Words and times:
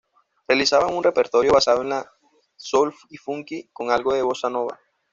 Realizaban 0.47 0.95
un 0.95 1.03
repertorio 1.03 1.53
basado 1.53 1.83
en 1.83 1.91
el 1.91 2.03
soul 2.55 2.91
y 3.11 3.17
funky, 3.17 3.69
con 3.71 3.91
algo 3.91 4.15
de 4.15 4.23
bossa 4.23 4.49
nova. 4.49 4.79